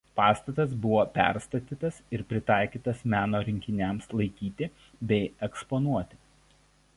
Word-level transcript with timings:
Pastatas 0.19 0.71
buvo 0.85 1.01
perstatytas 1.17 1.99
ir 2.17 2.23
pritaikytas 2.31 3.03
meno 3.15 3.43
rinkiniams 3.49 4.09
laikyti 4.21 4.71
bei 5.13 5.21
eksponuoti. 5.51 6.21